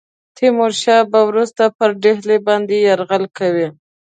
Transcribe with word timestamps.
تیمور 0.37 0.71
شاه 0.81 1.01
به 1.11 1.19
وروسته 1.29 1.63
پر 1.77 1.89
ډهلي 2.03 2.37
باندي 2.45 2.77
یرغل 2.87 3.23
کوي. 3.37 3.67